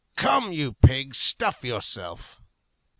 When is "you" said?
0.51-0.73